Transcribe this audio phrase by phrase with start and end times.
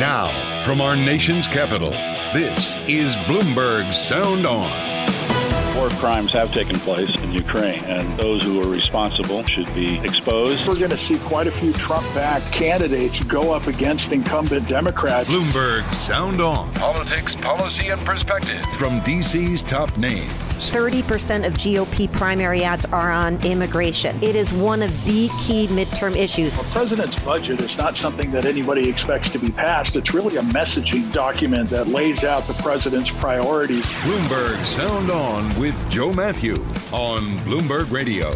[0.00, 0.28] Now,
[0.64, 1.90] from our nation's capital,
[2.32, 4.70] this is Bloomberg Sound On.
[5.76, 10.66] War crimes have taken place in Ukraine, and those who are responsible should be exposed.
[10.66, 15.28] We're going to see quite a few Trump backed candidates go up against incumbent Democrats.
[15.28, 16.72] Bloomberg Sound On.
[16.74, 20.49] Politics, policy, and perspective from DC's top names.
[20.68, 24.22] 30% of GOP primary ads are on immigration.
[24.22, 26.54] It is one of the key midterm issues.
[26.54, 29.96] The president's budget is not something that anybody expects to be passed.
[29.96, 33.84] It's really a messaging document that lays out the president's priorities.
[34.02, 36.54] Bloomberg Sound On with Joe Matthew
[36.92, 38.32] on Bloomberg Radio.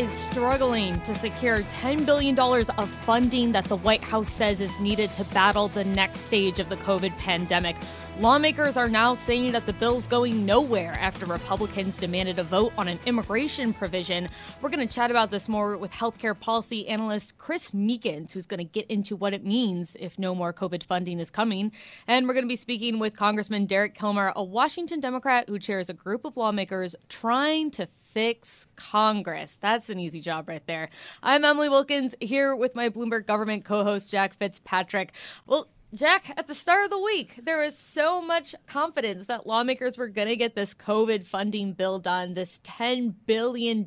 [0.00, 5.12] Is struggling to secure $10 billion of funding that the White House says is needed
[5.12, 7.76] to battle the next stage of the COVID pandemic.
[8.18, 12.88] Lawmakers are now saying that the bill's going nowhere after Republicans demanded a vote on
[12.88, 14.28] an immigration provision.
[14.62, 18.58] We're going to chat about this more with healthcare policy analyst Chris Meekins, who's going
[18.58, 21.72] to get into what it means if no more COVID funding is coming.
[22.06, 25.90] And we're going to be speaking with Congressman Derek Kilmer, a Washington Democrat who chairs
[25.90, 29.56] a group of lawmakers trying to fix Congress.
[29.60, 30.90] That's an easy job right there.
[31.22, 35.12] I'm Emily Wilkins here with my Bloomberg government co host, Jack Fitzpatrick.
[35.46, 39.98] Well, Jack, at the start of the week, there was so much confidence that lawmakers
[39.98, 43.84] were going to get this COVID funding bill done, this $10 billion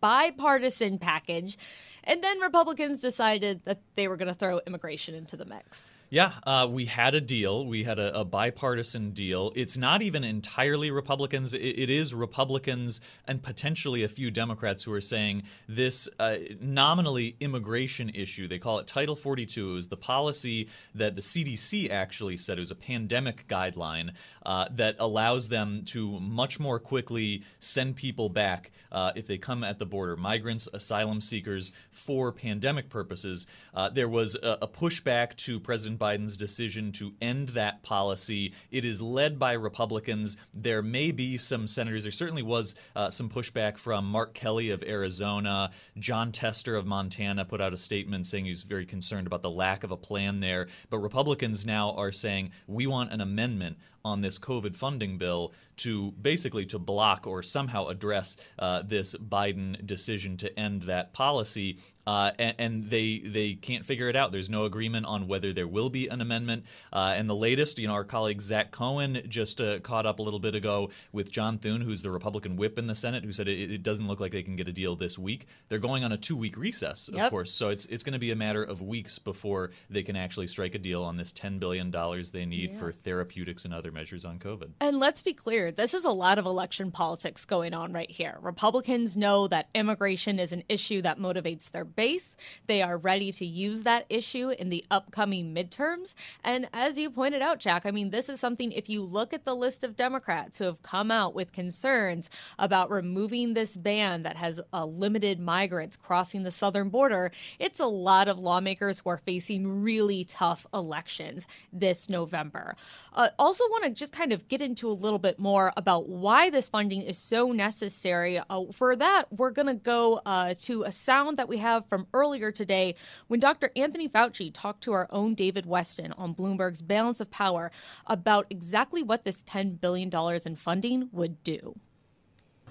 [0.00, 1.56] bipartisan package.
[2.02, 5.95] And then Republicans decided that they were going to throw immigration into the mix.
[6.08, 7.66] Yeah, uh, we had a deal.
[7.66, 9.50] We had a, a, bipartisan deal.
[9.56, 11.52] It's not even entirely Republicans.
[11.52, 17.34] It, it is Republicans and potentially a few Democrats who are saying this uh, nominally
[17.40, 18.46] immigration issue.
[18.46, 19.70] They call it Title 42.
[19.70, 24.12] It was the policy that the CDC actually said it was a pandemic guideline
[24.44, 29.64] uh, that allows them to much more quickly send people back uh, if they come
[29.64, 33.44] at the border, migrants, asylum seekers, for pandemic purposes.
[33.74, 38.52] Uh, there was a, a pushback to President Biden's decision to end that policy.
[38.70, 40.36] It is led by Republicans.
[40.54, 42.04] There may be some senators.
[42.04, 45.70] There certainly was uh, some pushback from Mark Kelly of Arizona.
[45.98, 49.84] Jon Tester of Montana put out a statement saying he's very concerned about the lack
[49.84, 50.68] of a plan there.
[50.90, 56.12] But Republicans now are saying we want an amendment on this COVID funding bill to
[56.12, 61.78] basically to block or somehow address uh, this Biden decision to end that policy.
[62.06, 64.30] Uh, and, and, they they can't figure it out.
[64.30, 66.64] There's no agreement on whether there will be an amendment.
[66.92, 70.22] Uh, and the latest, you know, our colleague Zach Cohen just uh, caught up a
[70.22, 73.48] little bit ago with John Thune, who's the Republican whip in the Senate, who said
[73.48, 75.46] it, it doesn't look like they can get a deal this week.
[75.68, 77.30] They're going on a two week recess, of yep.
[77.30, 77.52] course.
[77.52, 80.74] So it's it's going to be a matter of weeks before they can actually strike
[80.74, 82.78] a deal on this ten billion dollars they need yeah.
[82.78, 84.72] for therapeutics and other measures on COVID.
[84.80, 88.38] And let's be clear, this is a lot of election politics going on right here.
[88.40, 92.36] Republicans know that immigration is an issue that motivates their base.
[92.66, 96.14] They are ready to use that issue in the upcoming midterms.
[96.44, 99.44] And as you pointed out, Jack, I mean, this is something, if you look at
[99.44, 104.36] the list of Democrats who have come out with concerns about removing this ban that
[104.36, 109.18] has uh, limited migrants crossing the southern border, it's a lot of lawmakers who are
[109.18, 112.76] facing really tough elections this November.
[113.14, 116.50] Uh, also, want to just kind of get into a little bit more about why
[116.50, 118.40] this funding is so necessary.
[118.50, 122.06] Uh, for that, we're going to go uh, to a sound that we have from
[122.12, 122.94] earlier today
[123.28, 123.70] when Dr.
[123.76, 127.70] Anthony Fauci talked to our own David Westin on Bloomberg's Balance of Power
[128.06, 130.10] about exactly what this $10 billion
[130.44, 131.74] in funding would do.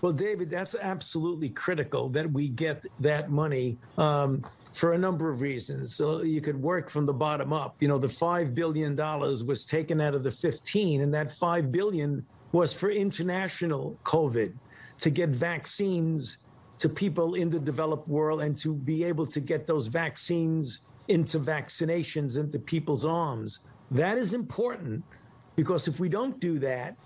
[0.01, 3.77] Well, David, that's absolutely critical that we get that money.
[3.97, 4.43] Um,
[4.75, 5.95] for a number of reasons.
[5.95, 7.77] So you could work from the bottom up.
[7.79, 12.25] You know, the $5 billion was taken out of the 15, and that 5 billion
[12.51, 14.53] was for international COVID
[14.99, 16.39] to get vaccines
[16.79, 21.39] to people in the developed world and to be able to get those vaccines into
[21.39, 23.59] vaccinations into people's arms.
[23.91, 25.03] That is important
[25.55, 26.97] because if we don't do that,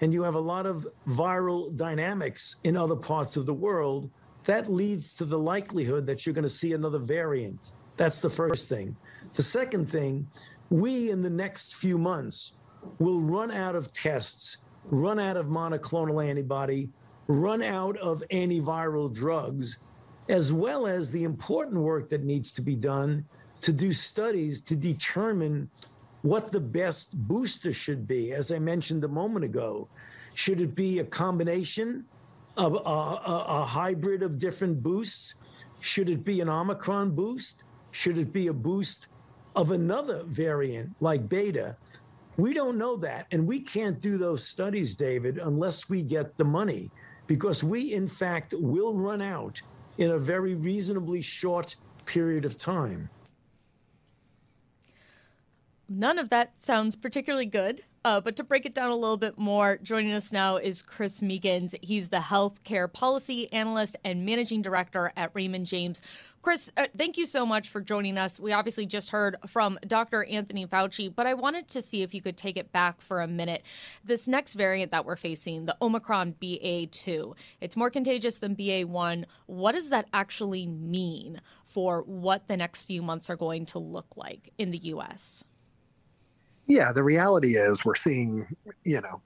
[0.00, 4.10] and you have a lot of viral dynamics in other parts of the world,
[4.44, 7.72] that leads to the likelihood that you're going to see another variant.
[7.96, 8.96] That's the first thing.
[9.34, 10.28] The second thing,
[10.70, 12.52] we in the next few months
[12.98, 16.88] will run out of tests, run out of monoclonal antibody,
[17.28, 19.78] run out of antiviral drugs,
[20.28, 23.24] as well as the important work that needs to be done
[23.60, 25.70] to do studies to determine
[26.22, 28.32] what the best booster should be.
[28.32, 29.88] As I mentioned a moment ago,
[30.34, 32.04] should it be a combination
[32.56, 35.34] of a, a, a hybrid of different boosts?
[35.80, 37.64] Should it be an Omicron boost?
[37.92, 39.08] Should it be a boost
[39.54, 41.76] of another variant like beta?
[42.36, 43.26] We don't know that.
[43.32, 46.90] And we can't do those studies, David, unless we get the money,
[47.28, 49.62] because we, in fact, will run out
[49.98, 51.76] in a very reasonably short
[52.06, 53.08] period of time.
[55.88, 57.82] None of that sounds particularly good.
[58.08, 61.20] Uh, but to break it down a little bit more, joining us now is Chris
[61.20, 61.74] Meekins.
[61.82, 66.00] He's the healthcare policy analyst and managing director at Raymond James.
[66.40, 68.40] Chris, uh, thank you so much for joining us.
[68.40, 70.24] We obviously just heard from Dr.
[70.24, 73.28] Anthony Fauci, but I wanted to see if you could take it back for a
[73.28, 73.62] minute.
[74.02, 79.26] This next variant that we're facing, the Omicron BA2, it's more contagious than BA1.
[79.44, 84.16] What does that actually mean for what the next few months are going to look
[84.16, 85.44] like in the U.S.?
[86.68, 88.46] Yeah, the reality is we're seeing,
[88.84, 89.22] you know,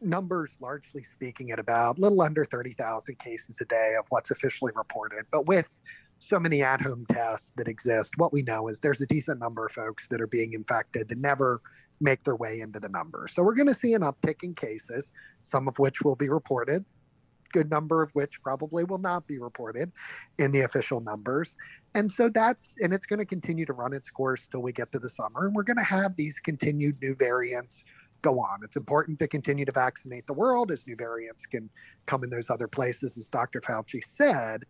[0.00, 4.72] numbers largely speaking at about a little under 30,000 cases a day of what's officially
[4.74, 5.26] reported.
[5.30, 5.74] But with
[6.18, 9.66] so many at home tests that exist, what we know is there's a decent number
[9.66, 11.60] of folks that are being infected that never
[12.00, 13.32] make their way into the numbers.
[13.32, 16.84] So we're going to see an uptick in cases, some of which will be reported,
[17.52, 19.92] good number of which probably will not be reported
[20.38, 21.56] in the official numbers.
[21.94, 24.92] And so that's, and it's going to continue to run its course till we get
[24.92, 25.46] to the summer.
[25.46, 27.84] And we're going to have these continued new variants
[28.22, 28.60] go on.
[28.62, 31.70] It's important to continue to vaccinate the world as new variants can
[32.06, 33.60] come in those other places, as Dr.
[33.60, 34.64] Fauci said.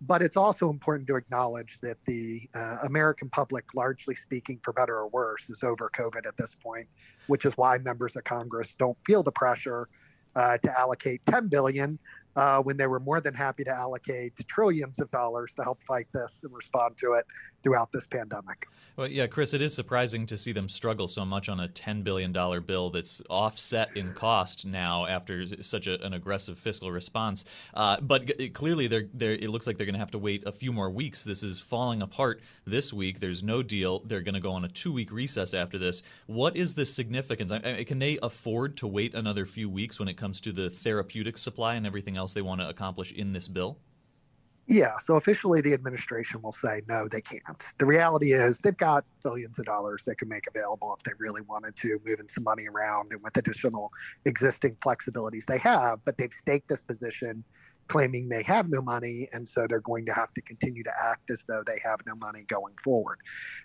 [0.00, 4.96] But it's also important to acknowledge that the uh, American public, largely speaking, for better
[4.96, 6.86] or worse, is over COVID at this point,
[7.26, 9.88] which is why members of Congress don't feel the pressure
[10.36, 11.98] uh, to allocate 10 billion
[12.36, 16.06] uh, when they were more than happy to allocate trillions of dollars to help fight
[16.12, 17.26] this and respond to it
[17.62, 18.66] throughout this pandemic.
[18.98, 22.02] Well, yeah, Chris, it is surprising to see them struggle so much on a $10
[22.02, 27.44] billion bill that's offset in cost now after such a, an aggressive fiscal response.
[27.74, 30.50] Uh, but clearly, they're, they're, it looks like they're going to have to wait a
[30.50, 31.22] few more weeks.
[31.22, 33.20] This is falling apart this week.
[33.20, 34.00] There's no deal.
[34.00, 36.02] They're going to go on a two week recess after this.
[36.26, 37.52] What is the significance?
[37.52, 40.70] I, I, can they afford to wait another few weeks when it comes to the
[40.70, 43.78] therapeutic supply and everything else they want to accomplish in this bill?
[44.70, 47.64] Yeah, so officially the administration will say no, they can't.
[47.78, 51.40] The reality is they've got billions of dollars they can make available if they really
[51.40, 53.90] wanted to, moving some money around and with additional
[54.26, 57.44] existing flexibilities they have, but they've staked this position
[57.88, 61.30] claiming they have no money and so they're going to have to continue to act
[61.30, 63.18] as though they have no money going forward.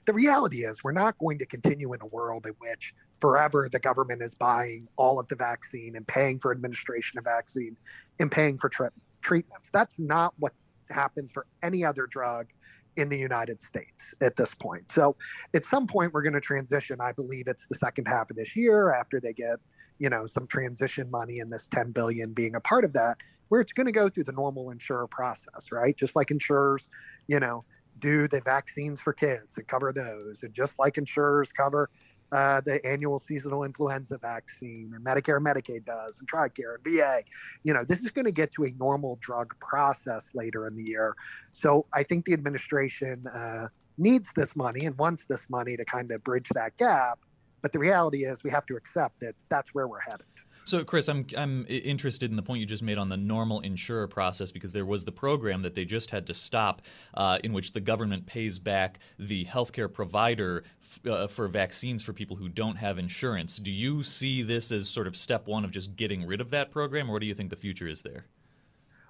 [0.06, 3.80] The reality is we're not going to continue in a world in which forever the
[3.80, 7.76] government is buying all of the vaccine and paying for administration of vaccine
[8.20, 8.88] and paying for tri-
[9.22, 9.70] treatments.
[9.74, 10.54] That's not what
[10.94, 12.48] happens for any other drug
[12.96, 14.92] in the United States at this point.
[14.92, 15.16] So
[15.54, 17.00] at some point we're going to transition.
[17.02, 19.58] I believe it's the second half of this year after they get,
[20.00, 23.18] you know, some transition money and this 10 billion being a part of that,
[23.50, 25.98] where it's going to go through the normal insurer process, right?
[25.98, 26.88] Just like insurers,
[27.28, 27.64] you know,
[28.00, 31.90] do the vaccines for kids and cover those, and just like insurers cover
[32.34, 37.22] uh, the annual seasonal influenza vaccine, and Medicare and Medicaid does, and TRICARE and VA.
[37.64, 40.84] You know, this is going to get to a normal drug process later in the
[40.84, 41.16] year.
[41.52, 43.68] So I think the administration uh,
[44.00, 47.20] needs this money and wants this money to kind of bridge that gap.
[47.62, 50.26] But the reality is, we have to accept that that's where we're headed.
[50.66, 54.08] So, Chris, I'm I'm interested in the point you just made on the normal insurer
[54.08, 56.82] process because there was the program that they just had to stop,
[57.16, 62.14] uh, in which the government pays back the healthcare provider f- uh, for vaccines for
[62.14, 63.58] people who don't have insurance.
[63.58, 66.72] Do you see this as sort of step one of just getting rid of that
[66.72, 68.26] program, or do you think the future is there?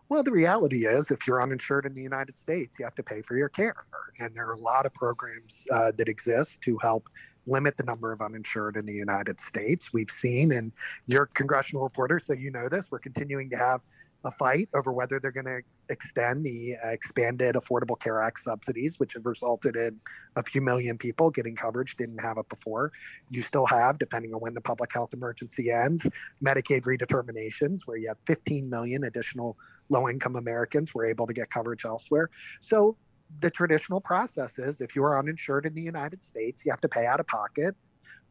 [0.10, 3.22] Well, the reality is, if you're uninsured in the United States, you have to pay
[3.22, 3.86] for your care,
[4.20, 7.10] and there are a lot of programs uh, that exist to help
[7.46, 9.92] limit the number of uninsured in the United States.
[9.94, 10.72] We've seen, and
[11.08, 13.82] you're congressional reporter, so you know this, we're continuing to have
[14.26, 19.14] a fight over whether they're going to extend the expanded Affordable Care Act subsidies, which
[19.14, 20.00] have resulted in
[20.38, 22.92] a few million people getting coverage, didn't have it before.
[23.30, 26.08] You still have, depending on when the public health emergency ends,
[26.44, 29.58] Medicaid redeterminations, where you have 15 million additional
[29.90, 32.30] low income Americans were able to get coverage elsewhere.
[32.62, 32.96] So
[33.40, 36.90] the traditional process is if you are uninsured in the United States, you have to
[36.90, 37.76] pay out of pocket.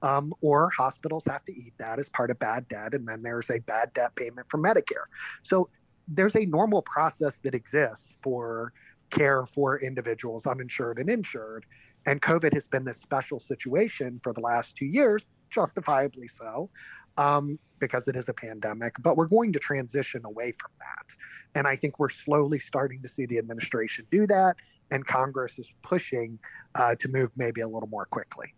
[0.03, 3.51] Um, or hospitals have to eat that as part of bad debt, and then there's
[3.51, 5.07] a bad debt payment from Medicare.
[5.45, 5.69] So
[6.09, 8.73] there's a normal process that exists for
[9.11, 11.65] care for individuals uninsured and insured.
[12.07, 16.69] And COVID has been this special situation for the last two years, justifiably so,
[17.17, 18.95] um, because it is a pandemic.
[19.01, 21.07] But we're going to transition away from that.
[21.55, 24.57] And I think we're slowly starting to see the administration do that.
[24.93, 26.39] And Congress is pushing
[26.75, 28.55] uh, to move maybe a little more quickly.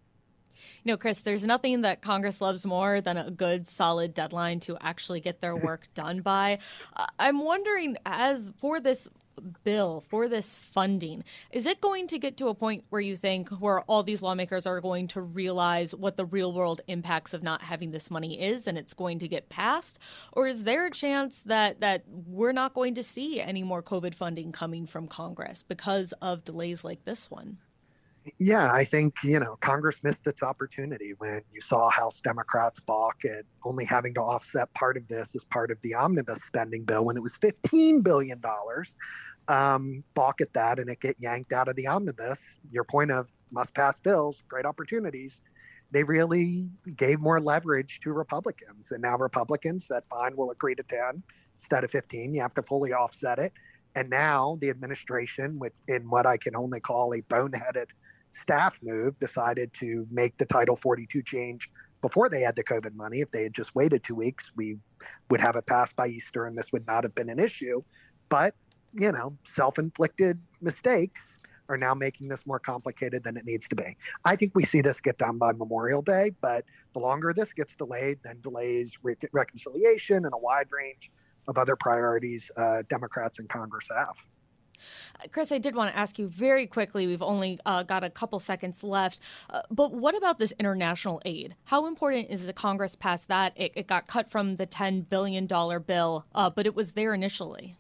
[0.83, 4.77] You know, Chris, there's nothing that Congress loves more than a good, solid deadline to
[4.81, 6.59] actually get their work done by.
[7.19, 9.09] I'm wondering, as for this
[9.65, 13.49] bill for this funding is it going to get to a point where you think
[13.51, 17.63] where all these lawmakers are going to realize what the real world impacts of not
[17.63, 19.99] having this money is and it's going to get passed
[20.33, 24.15] or is there a chance that that we're not going to see any more covid
[24.15, 27.59] funding coming from congress because of delays like this one
[28.39, 33.25] yeah, I think, you know, Congress missed its opportunity when you saw House Democrats balk
[33.25, 37.05] at only having to offset part of this as part of the omnibus spending bill
[37.05, 38.41] when it was $15 billion.
[39.47, 42.39] Um, balk at that and it get yanked out of the omnibus.
[42.71, 45.43] Your point of must pass bills, great opportunities.
[45.91, 48.91] They really gave more leverage to Republicans.
[48.91, 52.35] And now Republicans said, fine, we'll agree to 10 instead of 15.
[52.35, 53.53] You have to fully offset it.
[53.95, 57.87] And now the administration, with in what I can only call a boneheaded
[58.41, 63.21] staff move decided to make the Title 42 change before they had the COVID money.
[63.21, 64.77] If they had just waited two weeks, we
[65.31, 67.83] would have it passed by Easter and this would not have been an issue.
[68.29, 68.55] But,
[68.93, 71.39] you know, self inflicted mistakes
[71.69, 73.97] are now making this more complicated than it needs to be.
[74.25, 77.75] I think we see this get done by Memorial Day, but the longer this gets
[77.75, 81.11] delayed, then delays re- reconciliation and a wide range
[81.49, 84.17] of other priorities uh, Democrats in Congress have.
[85.31, 87.07] Chris, I did want to ask you very quickly.
[87.07, 89.21] We've only uh, got a couple seconds left.
[89.51, 91.55] Uh, but what about this international aid?
[91.65, 93.53] How important is the Congress pass that?
[93.57, 97.77] It, it, got cut from the $10 billion bill, uh, but it was there initially.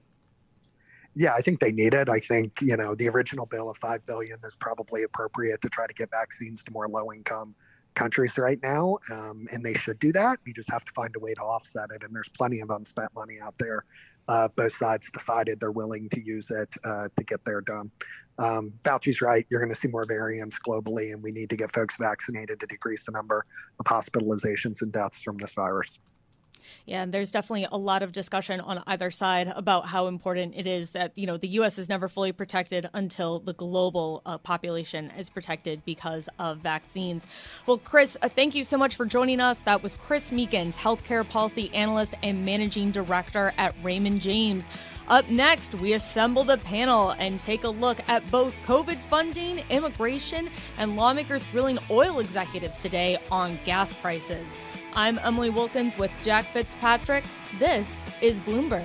[1.16, 2.08] Yeah, I think they need it.
[2.08, 5.86] I think, you know, the original bill of 5 billion is probably appropriate to try
[5.86, 7.54] to get vaccines to more low income
[7.94, 10.40] countries right now, um, and they should do that.
[10.44, 13.14] You just have to find a way to offset it, and there's plenty of unspent
[13.14, 13.84] money out there
[14.28, 17.90] uh, both sides decided they're willing to use it uh, to get there done.
[18.38, 19.46] Um, Fauci's right.
[19.48, 22.66] You're going to see more variants globally, and we need to get folks vaccinated to
[22.66, 23.46] decrease the number
[23.78, 25.98] of hospitalizations and deaths from this virus.
[26.86, 30.66] Yeah, and there's definitely a lot of discussion on either side about how important it
[30.66, 31.78] is that you know the U.S.
[31.78, 37.26] is never fully protected until the global uh, population is protected because of vaccines.
[37.66, 39.62] Well, Chris, uh, thank you so much for joining us.
[39.62, 44.68] That was Chris Meekins, healthcare policy analyst and managing director at Raymond James.
[45.08, 50.48] Up next, we assemble the panel and take a look at both COVID funding, immigration,
[50.78, 54.56] and lawmakers grilling oil executives today on gas prices.
[54.96, 57.24] I'm Emily Wilkins with Jack Fitzpatrick.
[57.58, 58.84] This is Bloomberg.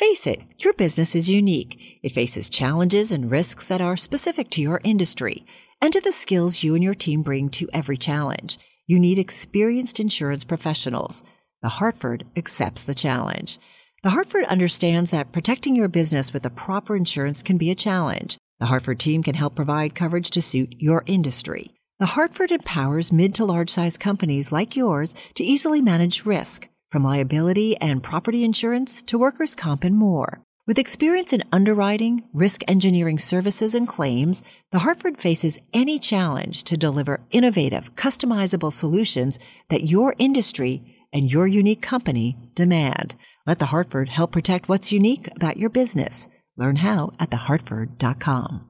[0.00, 2.00] Face it, your business is unique.
[2.02, 5.44] It faces challenges and risks that are specific to your industry
[5.82, 8.58] and to the skills you and your team bring to every challenge.
[8.86, 11.22] You need experienced insurance professionals.
[11.60, 13.58] The Hartford accepts the challenge.
[14.02, 18.38] The Hartford understands that protecting your business with the proper insurance can be a challenge.
[18.58, 21.72] The Hartford team can help provide coverage to suit your industry.
[21.98, 27.04] The Hartford empowers mid to large size companies like yours to easily manage risk, from
[27.04, 30.42] liability and property insurance to workers' comp and more.
[30.66, 36.76] With experience in underwriting, risk engineering services, and claims, The Hartford faces any challenge to
[36.76, 40.82] deliver innovative, customizable solutions that your industry
[41.12, 43.16] and your unique company demand.
[43.46, 46.28] Let The Hartford help protect what's unique about your business.
[46.56, 48.66] Learn how at thehartford.com.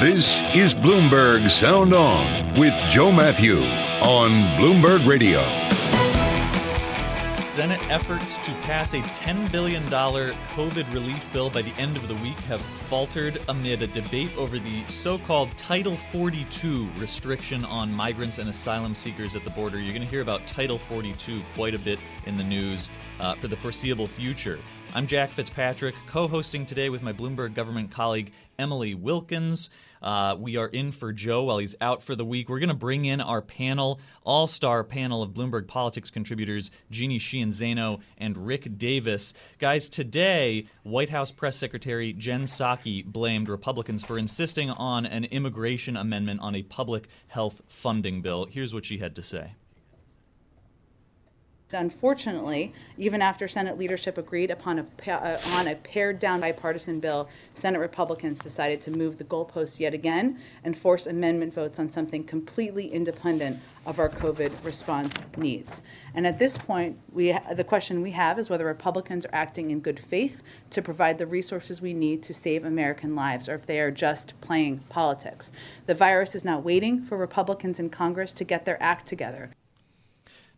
[0.00, 3.58] This is Bloomberg Sound On with Joe Matthew
[4.00, 5.69] on Bloomberg Radio.
[7.40, 12.14] Senate efforts to pass a $10 billion COVID relief bill by the end of the
[12.16, 18.36] week have faltered amid a debate over the so called Title 42 restriction on migrants
[18.38, 19.78] and asylum seekers at the border.
[19.80, 23.48] You're going to hear about Title 42 quite a bit in the news uh, for
[23.48, 24.58] the foreseeable future.
[24.92, 29.70] I'm Jack Fitzpatrick, co hosting today with my Bloomberg government colleague Emily Wilkins.
[30.02, 32.48] Uh, we are in for Joe while he's out for the week.
[32.48, 37.20] We're going to bring in our panel, all star panel of Bloomberg Politics contributors, Jeanne
[37.20, 39.32] Sheehan Zaino and Rick Davis.
[39.60, 45.96] Guys, today, White House Press Secretary Jen Psaki blamed Republicans for insisting on an immigration
[45.96, 48.46] amendment on a public health funding bill.
[48.46, 49.52] Here's what she had to say.
[51.72, 57.28] Unfortunately, even after Senate leadership agreed upon a, uh, on a pared down bipartisan bill,
[57.54, 62.24] Senate Republicans decided to move the goalposts yet again and force amendment votes on something
[62.24, 65.80] completely independent of our COVID response needs.
[66.12, 69.80] And at this point, we, the question we have is whether Republicans are acting in
[69.80, 73.78] good faith to provide the resources we need to save American lives or if they
[73.78, 75.52] are just playing politics.
[75.86, 79.52] The virus is not waiting for Republicans in Congress to get their act together.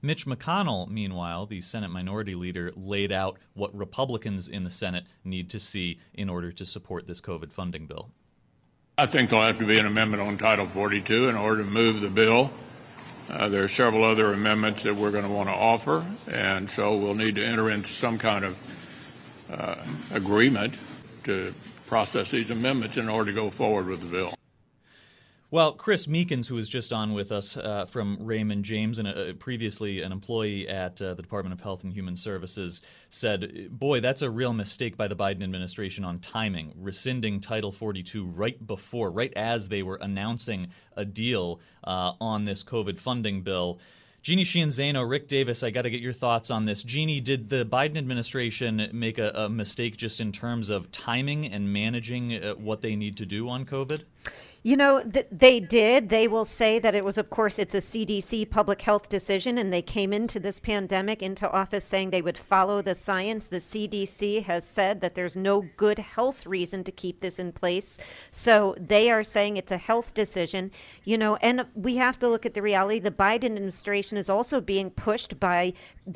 [0.05, 5.49] Mitch McConnell, meanwhile, the Senate Minority Leader, laid out what Republicans in the Senate need
[5.51, 8.11] to see in order to support this COVID funding bill.
[8.99, 12.01] I think there'll have to be an amendment on Title 42 in order to move
[12.01, 12.51] the bill.
[13.31, 16.97] Uh, there are several other amendments that we're going to want to offer, and so
[16.97, 18.59] we'll need to enter into some kind of
[19.53, 19.77] uh,
[20.11, 20.75] agreement
[21.23, 21.55] to
[21.87, 24.35] process these amendments in order to go forward with the bill.
[25.53, 29.35] Well, Chris Meekins, who was just on with us uh, from Raymond James and uh,
[29.35, 32.81] previously an employee at uh, the Department of Health and Human Services,
[33.11, 38.25] said, Boy, that's a real mistake by the Biden administration on timing, rescinding Title 42
[38.25, 43.79] right before, right as they were announcing a deal uh, on this COVID funding bill.
[44.23, 46.83] Jeanne Sheehan Zaino, Rick Davis, I got to get your thoughts on this.
[46.83, 51.71] Jeanne, did the Biden administration make a, a mistake just in terms of timing and
[51.71, 54.05] managing uh, what they need to do on COVID?
[54.65, 56.09] You know, th- they did.
[56.09, 59.73] They will say that it was, of course, it's a CDC public health decision, and
[59.73, 63.49] they came into this pandemic into office saying they would follow the science.
[63.49, 67.99] The CDC has said that there's no good health reason to keep this in place.
[68.31, 70.71] So they are saying it's a health decision,
[71.03, 73.01] you know, and we have to look at the reality.
[73.01, 75.73] The Biden administration is also being pushed by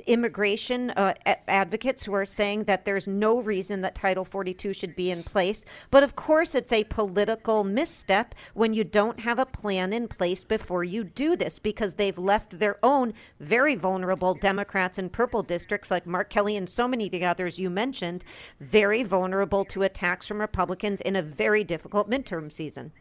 [0.07, 4.94] immigration uh, a- advocates who are saying that there's no reason that Title 42 should
[4.94, 5.64] be in place.
[5.90, 10.44] But of course, it's a political misstep when you don't have a plan in place
[10.44, 15.90] before you do this because they've left their own very vulnerable Democrats in purple districts
[15.90, 18.25] like Mark Kelly and so many of the others you mentioned
[18.61, 22.92] very vulnerable to attacks from Republicans in a very difficult midterm season.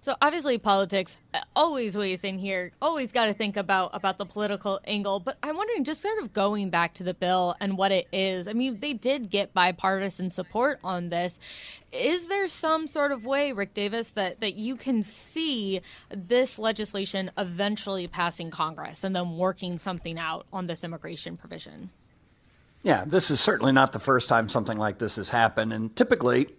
[0.00, 2.72] So obviously politics uh, always weighs in here.
[2.80, 5.20] Always got to think about about the political angle.
[5.20, 8.48] But I'm wondering, just sort of going back to the bill and what it is.
[8.48, 11.38] I mean, they did get bipartisan support on this.
[11.92, 17.30] Is there some sort of way, Rick Davis, that that you can see this legislation
[17.36, 21.90] eventually passing Congress and then working something out on this immigration provision?
[22.82, 26.48] Yeah, this is certainly not the first time something like this has happened, and typically.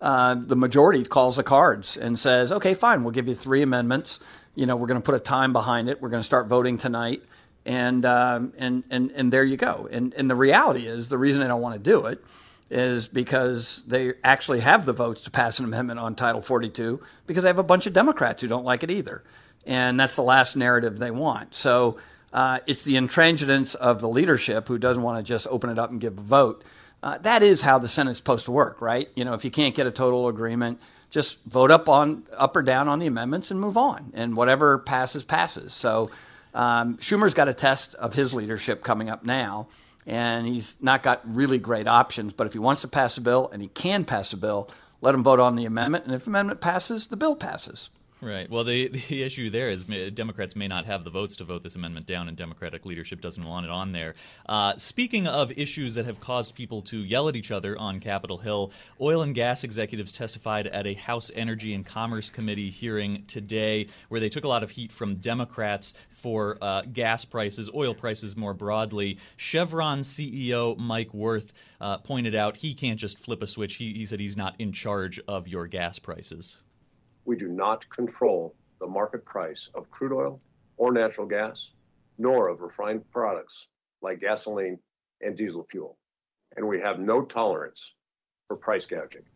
[0.00, 4.20] uh, the majority calls the cards and says, okay, fine, we'll give you three amendments.
[4.54, 6.00] You know, we're going to put a time behind it.
[6.00, 7.22] We're going to start voting tonight.
[7.66, 9.88] And, um, and, and, and there you go.
[9.90, 12.24] And, and the reality is the reason they don't want to do it
[12.70, 17.42] is because they actually have the votes to pass an amendment on Title 42 because
[17.42, 19.24] they have a bunch of Democrats who don't like it either.
[19.66, 21.54] And that's the last narrative they want.
[21.54, 21.98] So
[22.32, 25.90] uh, it's the intransigence of the leadership who doesn't want to just open it up
[25.90, 26.64] and give a vote
[27.02, 29.08] uh, that is how the Senate is supposed to work, right?
[29.14, 30.80] You know, if you can't get a total agreement,
[31.10, 34.78] just vote up on up or down on the amendments and move on, and whatever
[34.78, 35.72] passes passes.
[35.72, 36.10] So
[36.54, 39.68] um, Schumer's got a test of his leadership coming up now,
[40.06, 42.32] and he's not got really great options.
[42.32, 44.68] But if he wants to pass a bill and he can pass a bill,
[45.00, 47.90] let him vote on the amendment, and if amendment passes, the bill passes.
[48.20, 48.50] Right.
[48.50, 51.76] Well, the the issue there is Democrats may not have the votes to vote this
[51.76, 54.14] amendment down, and Democratic leadership doesn't want it on there.
[54.48, 58.38] Uh, speaking of issues that have caused people to yell at each other on Capitol
[58.38, 63.86] Hill, oil and gas executives testified at a House Energy and Commerce Committee hearing today,
[64.08, 68.36] where they took a lot of heat from Democrats for uh, gas prices, oil prices
[68.36, 69.18] more broadly.
[69.36, 73.76] Chevron CEO Mike Wirth uh, pointed out he can't just flip a switch.
[73.76, 76.58] He, he said he's not in charge of your gas prices
[77.28, 80.40] we do not control the market price of crude oil
[80.78, 81.72] or natural gas,
[82.16, 83.66] nor of refined products
[84.00, 84.78] like gasoline
[85.20, 85.98] and diesel fuel.
[86.56, 87.92] And we have no tolerance
[88.46, 89.26] for price gouging.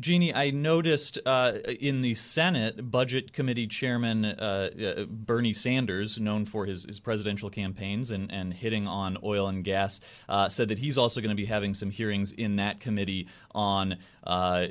[0.00, 6.44] Jeanne, I noticed uh, in the Senate, Budget Committee Chairman uh, uh, Bernie Sanders, known
[6.46, 10.78] for his, his presidential campaigns and, and hitting on oil and gas, uh, said that
[10.78, 14.66] he's also going to be having some hearings in that committee on uh,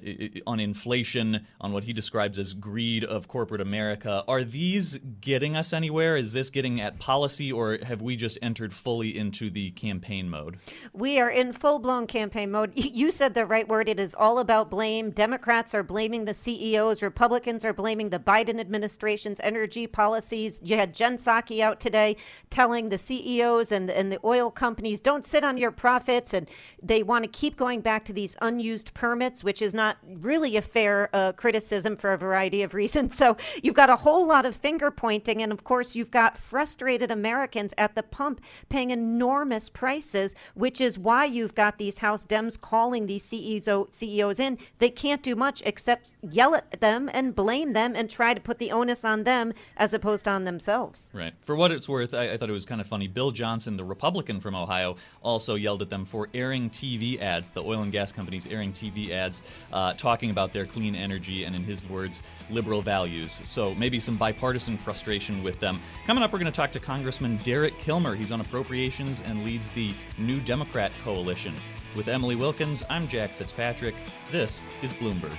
[0.45, 4.23] on inflation, on what he describes as greed of corporate America.
[4.27, 6.15] Are these getting us anywhere?
[6.15, 10.57] Is this getting at policy, or have we just entered fully into the campaign mode?
[10.93, 12.73] We are in full blown campaign mode.
[12.99, 13.87] You said the right word.
[13.87, 15.11] It is all about blame.
[15.19, 20.61] Democrats are blaming the CEOs, Republicans are blaming the Biden administration's energy policies.
[20.63, 22.15] You had Jen Psaki out today
[22.49, 26.33] telling the CEOs and, and the oil companies, don't sit on your profits.
[26.33, 26.49] And
[26.81, 30.61] they want to keep going back to these unused permits, which is not really a
[30.61, 33.13] fair uh, criticism for a variety of reasons.
[33.13, 35.43] So you've got a whole lot of finger pointing.
[35.43, 40.97] And of course, you've got frustrated Americans at the pump paying enormous prices, which is
[40.97, 44.57] why you've got these House Dems calling these CEOs, CEOs in.
[44.77, 48.59] They can't do much except yell at them and blame them and try to put
[48.59, 51.09] the onus on them as opposed to on themselves.
[51.15, 51.33] Right.
[51.41, 53.07] For what it's worth, I, I thought it was kind of funny.
[53.07, 57.63] Bill Johnson, the Republican from Ohio, also yelled at them for airing TV ads, the
[57.63, 59.41] oil and gas companies airing TV ads,
[59.73, 63.41] uh, talking about their clean energy and, in his words, liberal values.
[63.45, 65.79] So maybe some bipartisan frustration with them.
[66.05, 68.13] Coming up, we're going to talk to Congressman Derek Kilmer.
[68.13, 71.55] He's on appropriations and leads the New Democrat Coalition.
[71.95, 73.95] With Emily Wilkins, I'm Jack Fitzpatrick.
[74.31, 75.35] This is Bloomberg.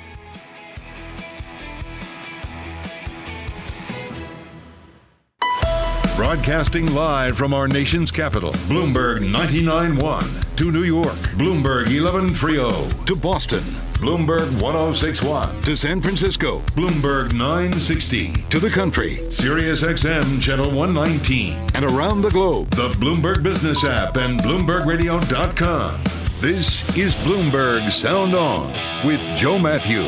[6.16, 10.56] Broadcasting live from our nation's capital, Bloomberg 99.1.
[10.56, 13.06] To New York, Bloomberg 11.30.
[13.06, 13.60] To Boston,
[13.94, 15.62] Bloomberg 1061.
[15.62, 18.32] To San Francisco, Bloomberg 960.
[18.50, 21.54] To the country, Sirius XM Channel 119.
[21.74, 26.19] And around the globe, the Bloomberg Business app and BloombergRadio.com.
[26.40, 28.72] This is Bloomberg Sound On
[29.06, 30.00] with Joe Matthew.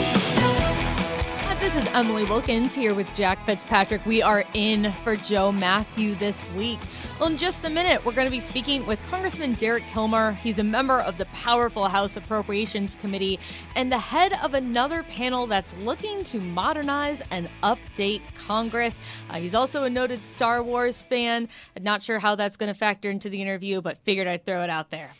[1.60, 4.06] This is Emily Wilkins here with Jack Fitzpatrick.
[4.06, 6.78] We are in for Joe Matthew this week.
[7.20, 10.32] Well, in just a minute, we're going to be speaking with Congressman Derek Kilmer.
[10.32, 13.38] He's a member of the powerful House Appropriations Committee
[13.76, 18.98] and the head of another panel that's looking to modernize and update Congress.
[19.28, 21.46] Uh, he's also a noted Star Wars fan.
[21.76, 24.62] I'm not sure how that's going to factor into the interview, but figured I'd throw
[24.62, 25.10] it out there.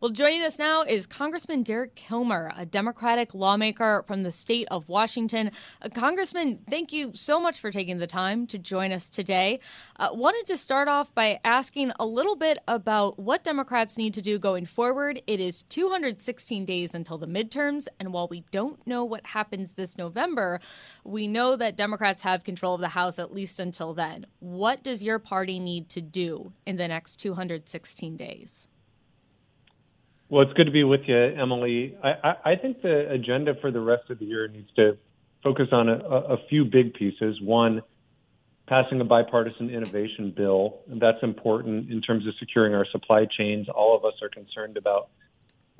[0.00, 4.88] Well, joining us now is Congressman Derek Kilmer, a Democratic lawmaker from the state of
[4.88, 5.50] Washington.
[5.82, 9.60] Uh, Congressman, thank you so much for taking the time to join us today.
[9.98, 14.22] Uh, wanted to start off by asking a little bit about what Democrats need to
[14.22, 15.20] do going forward.
[15.26, 19.98] It is 216 days until the midterms, and while we don't know what happens this
[19.98, 20.60] November,
[21.04, 24.24] we know that Democrats have control of the House at least until then.
[24.38, 28.69] What does your party need to do in the next 216 days?
[30.30, 31.96] Well, it's good to be with you, Emily.
[32.04, 34.96] I, I, I think the agenda for the rest of the year needs to
[35.42, 37.40] focus on a, a few big pieces.
[37.42, 37.82] One,
[38.68, 40.82] passing a bipartisan innovation bill.
[40.86, 43.68] That's important in terms of securing our supply chains.
[43.68, 45.08] All of us are concerned about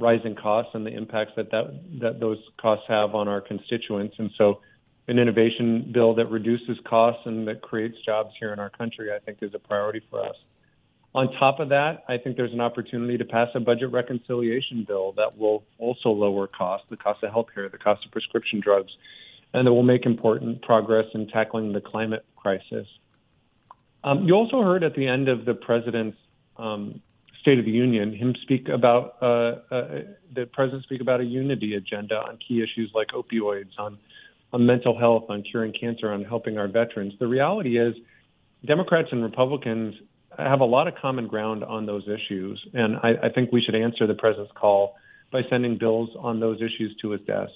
[0.00, 4.16] rising costs and the impacts that, that, that those costs have on our constituents.
[4.18, 4.60] And so,
[5.06, 9.18] an innovation bill that reduces costs and that creates jobs here in our country, I
[9.20, 10.36] think, is a priority for us.
[11.12, 15.12] On top of that, I think there's an opportunity to pass a budget reconciliation bill
[15.16, 18.92] that will also lower costs, the cost of healthcare, the cost of prescription drugs,
[19.52, 22.86] and that will make important progress in tackling the climate crisis.
[24.04, 26.16] Um, you also heard at the end of the president's
[26.56, 27.00] um,
[27.40, 30.02] State of the Union him speak about uh, uh,
[30.34, 33.98] the president speak about a unity agenda on key issues like opioids, on
[34.52, 37.14] on mental health, on curing cancer, on helping our veterans.
[37.18, 37.94] The reality is,
[38.64, 39.94] Democrats and Republicans
[40.38, 43.74] have a lot of common ground on those issues, and I, I think we should
[43.74, 44.96] answer the president's call
[45.32, 47.52] by sending bills on those issues to his desk.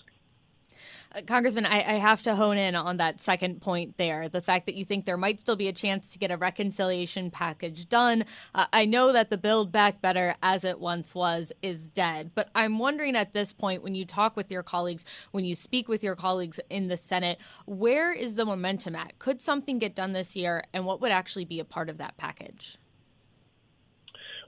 [1.14, 4.66] Uh, Congressman, I, I, have to hone in on that second point there the fact
[4.66, 8.24] that you think there might still be a chance to get a reconciliation package done.
[8.54, 12.32] Uh, I know that the Build Back Better, as it once was, is dead.
[12.34, 15.88] But I'm wondering at this point, when you talk with your colleagues, when you speak
[15.88, 19.18] with your colleagues in the Senate, where is the momentum at?
[19.18, 20.64] Could something get done this year?
[20.72, 22.76] And what would actually be a part of that package?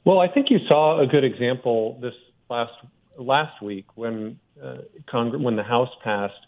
[0.04, 2.14] Well, I think you saw a good example this
[2.48, 2.72] last
[3.18, 4.78] last week when uh,
[5.12, 6.46] when the House passed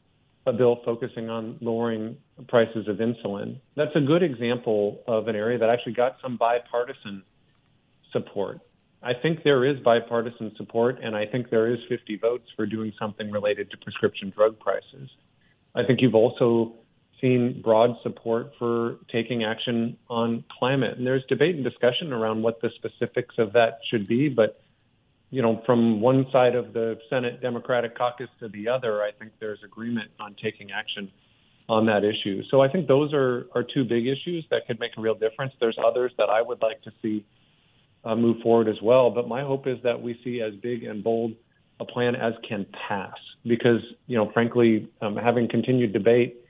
[0.49, 2.17] a bill focusing on lowering
[2.49, 3.61] prices of insulin.
[3.77, 7.23] That's a good example of an area that actually got some bipartisan
[8.13, 8.61] support.
[9.03, 12.93] I think there is bipartisan support, and I think there is 50 votes for doing
[12.99, 15.09] something related to prescription drug prices.
[15.75, 16.73] I think you've also
[17.21, 20.99] seen broad support for taking action on climate.
[20.99, 24.61] And there's debate and discussion around what the specifics of that should be, but
[25.31, 29.33] you know, from one side of the Senate Democratic caucus to the other, I think
[29.41, 31.11] there's agreement on taking action
[31.69, 32.43] on that issue.
[32.51, 35.53] So I think those are, are two big issues that could make a real difference.
[35.61, 37.27] There's others that I would like to see
[38.05, 39.11] uh, move forward as well.
[39.11, 41.33] But my hope is that we see as big and bold
[41.81, 43.14] a plan as can pass,
[43.45, 46.43] because you know, frankly, um, having continued debate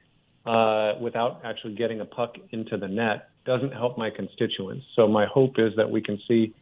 [0.47, 4.87] uh, without actually getting a puck into the net doesn't help my constituents.
[4.95, 6.55] So my hope is that we can see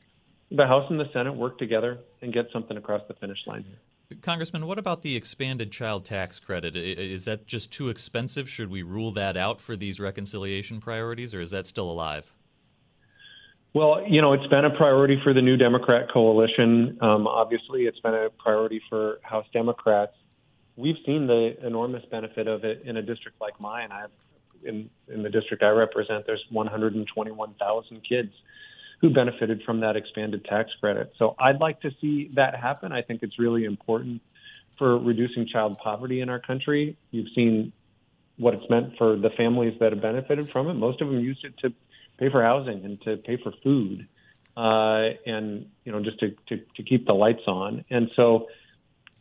[0.51, 3.79] the House and the Senate work together and get something across the finish line here.
[4.23, 6.77] Congressman, what about the expanded child tax credit?
[6.77, 8.49] Is that just too expensive?
[8.49, 12.33] Should we rule that out for these reconciliation priorities, or is that still alive?
[13.75, 16.99] Well, you know, it's been a priority for the new Democrat coalition.
[17.03, 20.13] Um, obviously, it's been a priority for House Democrats.
[20.77, 23.91] We've seen the enormous benefit of it in a district like mine.
[23.91, 24.11] I've
[24.65, 28.33] in in the district I represent, there's 121,000 kids
[29.01, 31.13] who benefited from that expanded tax credit.
[31.19, 32.93] So I'd like to see that happen.
[32.93, 34.23] I think it's really important
[34.79, 36.97] for reducing child poverty in our country.
[37.11, 37.73] You've seen
[38.39, 40.75] what it's meant for the families that have benefited from it.
[40.75, 41.73] Most of them used it to
[42.19, 44.07] pay for housing and to pay for food,
[44.57, 47.85] uh, and you know just to, to to keep the lights on.
[47.91, 48.49] And so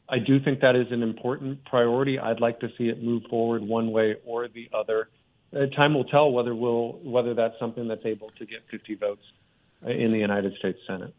[0.07, 2.19] I do think that is an important priority.
[2.19, 5.09] I'd like to see it move forward one way or the other.
[5.55, 9.23] Uh, time will tell whether we'll whether that's something that's able to get 50 votes
[9.83, 11.13] in the United States Senate.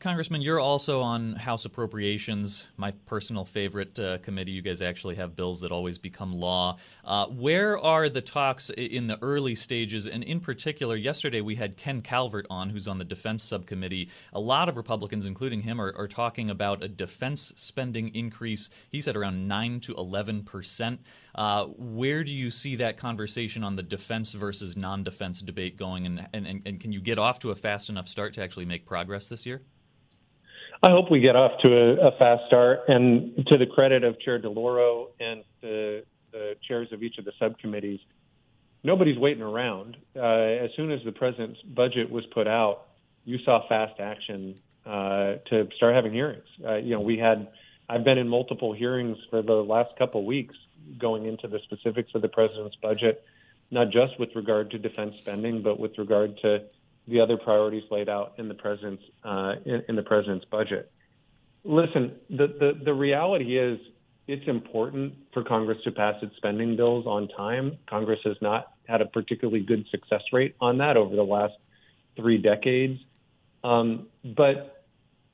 [0.00, 4.52] Congressman, you're also on House Appropriations, my personal favorite uh, committee.
[4.52, 6.78] You guys actually have bills that always become law.
[7.04, 10.06] Uh, where are the talks in the early stages?
[10.06, 14.08] And in particular, yesterday we had Ken Calvert on, who's on the Defense Subcommittee.
[14.32, 18.70] A lot of Republicans, including him, are, are talking about a defense spending increase.
[18.90, 21.00] He said around 9 to 11 percent.
[21.36, 26.06] Uh, where do you see that conversation on the defense versus non defense debate going?
[26.06, 28.86] And, and, and can you get off to a fast enough start to actually make
[28.86, 29.60] progress this year?
[30.82, 32.80] I hope we get off to a, a fast start.
[32.88, 37.32] And to the credit of Chair DeLauro and the, the chairs of each of the
[37.38, 38.00] subcommittees,
[38.82, 39.96] nobody's waiting around.
[40.14, 42.86] Uh, as soon as the president's budget was put out,
[43.26, 44.54] you saw fast action
[44.86, 46.46] uh, to start having hearings.
[46.66, 47.48] Uh, you know, we had,
[47.90, 50.54] I've been in multiple hearings for the last couple of weeks
[50.98, 53.24] going into the specifics of the president's budget,
[53.70, 56.64] not just with regard to defense spending, but with regard to
[57.08, 60.90] the other priorities laid out in the president's uh, in, in, the president's budget.
[61.64, 63.78] Listen, the, the the reality is
[64.26, 67.78] it's important for Congress to pass its spending bills on time.
[67.88, 71.54] Congress has not had a particularly good success rate on that over the last
[72.16, 72.98] three decades.
[73.62, 74.75] Um, but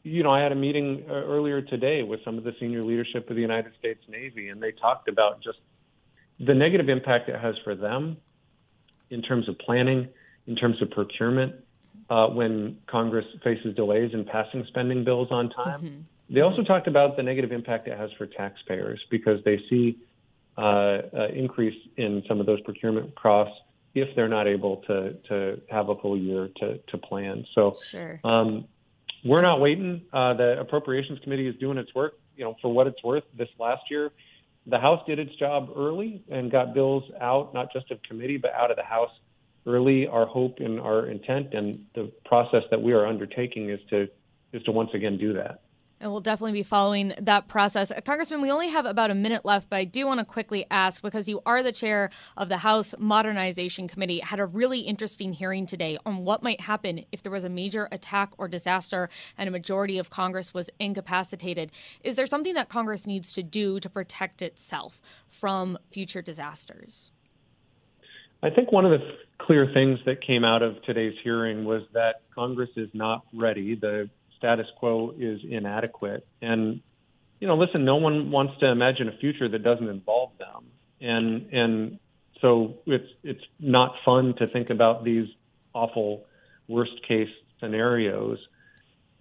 [0.02, 3.28] you know, I had a meeting uh, earlier today with some of the senior leadership
[3.30, 5.58] of the United States Navy, and they talked about just
[6.40, 8.16] the negative impact it has for them
[9.10, 10.08] in terms of planning,
[10.46, 11.54] in terms of procurement,
[12.10, 15.82] uh, when Congress faces delays in passing spending bills on time.
[15.82, 16.34] Mm-hmm.
[16.34, 19.98] They also talked about the negative impact it has for taxpayers because they see
[20.56, 23.54] uh, uh, increase in some of those procurement costs
[23.94, 27.44] if they're not able to to have a full year to to plan.
[27.54, 28.20] So sure.
[28.24, 28.66] um,
[29.24, 30.02] we're not waiting.
[30.12, 32.14] Uh, the Appropriations Committee is doing its work.
[32.36, 34.10] You know, for what it's worth, this last year,
[34.66, 38.52] the House did its job early and got bills out, not just of committee, but
[38.52, 39.10] out of the House
[39.66, 40.06] early.
[40.06, 44.08] Our hope and our intent and the process that we are undertaking is to
[44.52, 45.62] is to once again do that.
[46.02, 47.92] And we'll definitely be following that process.
[47.92, 50.66] Uh, Congressman, we only have about a minute left, but I do want to quickly
[50.68, 55.32] ask because you are the chair of the House Modernization Committee, had a really interesting
[55.32, 59.48] hearing today on what might happen if there was a major attack or disaster and
[59.48, 61.70] a majority of Congress was incapacitated.
[62.02, 67.12] Is there something that Congress needs to do to protect itself from future disasters?
[68.42, 69.06] I think one of the
[69.38, 73.76] clear things that came out of today's hearing was that Congress is not ready.
[73.76, 74.10] The
[74.42, 76.26] status quo is inadequate.
[76.40, 76.80] And,
[77.38, 80.62] you know, listen, no one wants to imagine a future that doesn't involve them.
[81.00, 81.98] And, and
[82.40, 85.28] so it's, it's not fun to think about these
[85.72, 86.24] awful
[86.66, 88.38] worst case scenarios.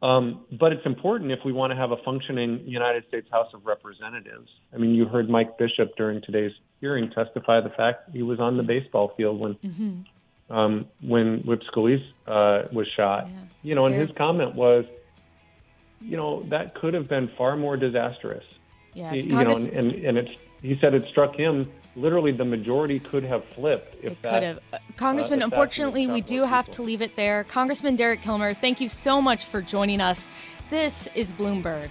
[0.01, 3.67] Um, but it's important if we want to have a functioning United States House of
[3.67, 4.49] Representatives.
[4.73, 8.57] I mean, you heard Mike Bishop during today's hearing testify the fact he was on
[8.57, 10.55] the baseball field when mm-hmm.
[10.57, 13.29] um, when Whip Scalise uh, was shot.
[13.29, 13.35] Yeah.
[13.61, 14.85] You know, and his comment was,
[16.01, 18.43] you know, that could have been far more disastrous.
[18.93, 22.45] Yes, you Congress- know, and, and, and it's he said it struck him literally the
[22.45, 24.59] majority could have flipped if it that, could have.
[24.71, 26.75] Uh, Congressman, uh, unfortunately, we do have people.
[26.75, 27.43] to leave it there.
[27.45, 30.27] Congressman Derek Kilmer, thank you so much for joining us.
[30.69, 31.89] This is Bloomberg.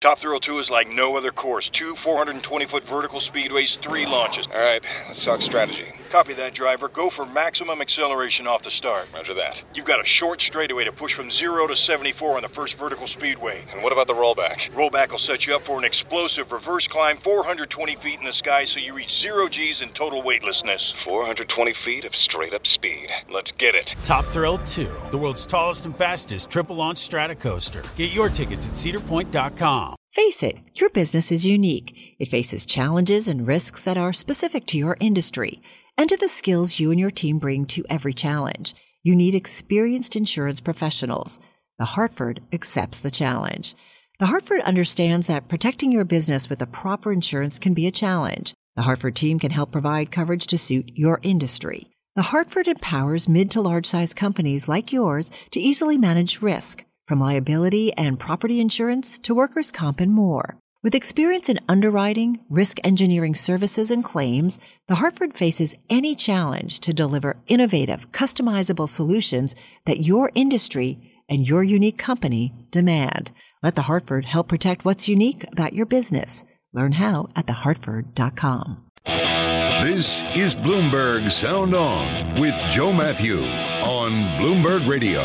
[0.00, 1.70] Top Thrill 2 is like no other course.
[1.70, 4.46] Two 420 foot vertical speedways, three launches.
[4.48, 5.94] All right, let's talk strategy.
[6.14, 6.86] Copy that, driver.
[6.88, 9.08] Go for maximum acceleration off the start.
[9.12, 9.60] Roger that.
[9.74, 13.08] You've got a short straightaway to push from 0 to 74 on the first vertical
[13.08, 13.64] speedway.
[13.72, 14.70] And what about the rollback?
[14.74, 18.64] Rollback will set you up for an explosive reverse climb 420 feet in the sky
[18.64, 20.94] so you reach 0 G's in total weightlessness.
[21.04, 23.08] 420 feet of straight up speed.
[23.28, 23.92] Let's get it.
[24.04, 27.82] Top Thrill 2, the world's tallest and fastest triple launch strata coaster.
[27.96, 29.96] Get your tickets at cedarpoint.com.
[30.12, 32.14] Face it, your business is unique.
[32.20, 35.60] It faces challenges and risks that are specific to your industry
[35.96, 38.74] and to the skills you and your team bring to every challenge.
[39.02, 41.38] You need experienced insurance professionals.
[41.78, 43.74] The Hartford accepts the challenge.
[44.18, 48.54] The Hartford understands that protecting your business with the proper insurance can be a challenge.
[48.76, 51.90] The Hartford team can help provide coverage to suit your industry.
[52.16, 57.20] The Hartford empowers mid to large size companies like yours to easily manage risk, from
[57.20, 60.58] liability and property insurance to workers' comp and more.
[60.84, 66.92] With experience in underwriting, risk engineering services, and claims, the Hartford faces any challenge to
[66.92, 69.54] deliver innovative, customizable solutions
[69.86, 73.32] that your industry and your unique company demand.
[73.62, 76.44] Let the Hartford help protect what's unique about your business.
[76.74, 78.82] Learn how at thehartford.com.
[79.06, 83.40] This is Bloomberg Sound On with Joe Mathieu
[83.82, 85.22] on Bloomberg Radio.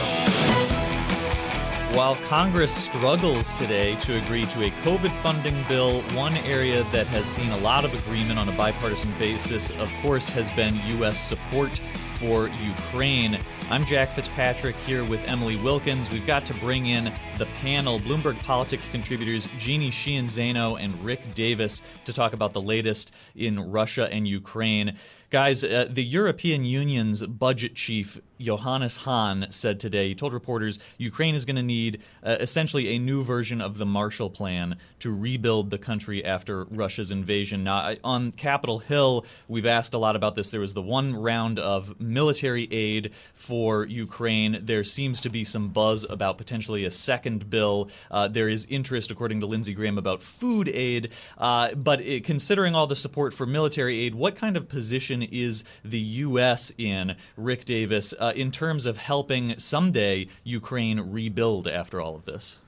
[1.99, 7.25] While Congress struggles today to agree to a COVID funding bill, one area that has
[7.25, 11.19] seen a lot of agreement on a bipartisan basis, of course, has been U.S.
[11.19, 11.77] support
[12.13, 13.37] for Ukraine.
[13.69, 16.09] I'm Jack Fitzpatrick here with Emily Wilkins.
[16.09, 21.35] We've got to bring in the panel, Bloomberg Politics contributors Jeanne Sheehan Zaino and Rick
[21.35, 24.95] Davis, to talk about the latest in Russia and Ukraine.
[25.29, 31.35] Guys, uh, the European Union's budget chief, Johannes Hahn, said today, he told reporters Ukraine
[31.35, 35.69] is going to need uh, essentially a new version of the Marshall Plan to rebuild
[35.69, 37.63] the country after Russia's invasion.
[37.63, 40.49] Now, on Capitol Hill, we've asked a lot about this.
[40.49, 44.61] There was the one round of military aid for Ukraine.
[44.63, 47.91] There seems to be some buzz about potentially a second bill.
[48.09, 51.13] Uh, there is interest, according to Lindsey Graham, about food aid.
[51.37, 55.63] Uh, but it, considering all the support for military aid, what kind of position is
[55.83, 56.71] the U.S.
[56.77, 62.59] in, Rick Davis, uh, in terms of helping someday Ukraine rebuild after all of this?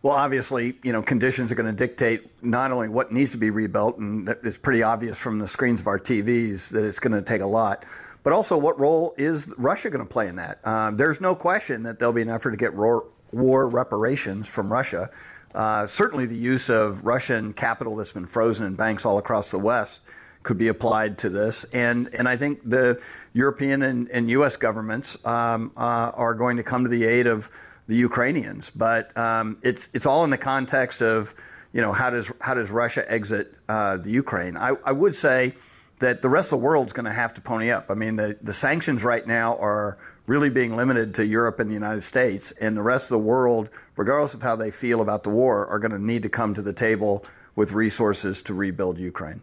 [0.00, 3.50] Well, obviously, you know, conditions are going to dictate not only what needs to be
[3.50, 7.22] rebuilt, and it's pretty obvious from the screens of our TVs that it's going to
[7.22, 7.84] take a lot,
[8.22, 10.64] but also what role is Russia going to play in that?
[10.64, 14.72] Um, there's no question that there'll be an effort to get war, war reparations from
[14.72, 15.10] Russia.
[15.52, 19.58] Uh, certainly, the use of Russian capital that's been frozen in banks all across the
[19.58, 20.00] West
[20.48, 21.64] could be applied to this.
[21.74, 22.98] And, and I think the
[23.34, 24.56] European and, and U.S.
[24.56, 27.50] governments um, uh, are going to come to the aid of
[27.86, 28.72] the Ukrainians.
[28.74, 31.34] But um, it's, it's all in the context of,
[31.74, 34.56] you know, how does, how does Russia exit uh, the Ukraine?
[34.56, 35.54] I, I would say
[35.98, 37.90] that the rest of the world's going to have to pony up.
[37.90, 41.74] I mean, the, the sanctions right now are really being limited to Europe and the
[41.74, 45.30] United States, and the rest of the world, regardless of how they feel about the
[45.30, 47.22] war, are going to need to come to the table
[47.54, 49.42] with resources to rebuild Ukraine.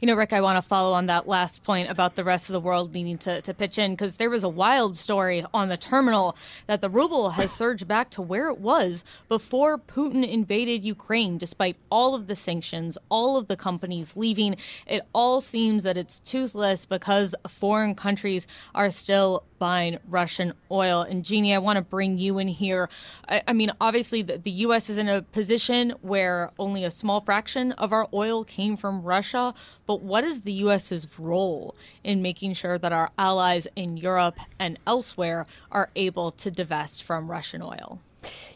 [0.00, 2.52] You know, Rick, I want to follow on that last point about the rest of
[2.52, 5.76] the world needing to, to pitch in because there was a wild story on the
[5.76, 11.38] terminal that the ruble has surged back to where it was before Putin invaded Ukraine,
[11.38, 14.56] despite all of the sanctions, all of the companies leaving.
[14.86, 21.02] It all seems that it's toothless because foreign countries are still buying Russian oil.
[21.02, 22.88] And Jeanne, I want to bring you in here.
[23.28, 24.90] I, I mean, obviously, the, the, U.S.
[24.90, 29.54] is in a position where only a small fraction of our oil came from Russia.
[29.86, 34.78] But what is the U.S.'s role in making sure that our allies in Europe and
[34.86, 38.00] elsewhere are able to divest from Russian oil?